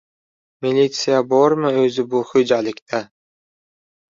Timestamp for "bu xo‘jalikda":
2.15-3.03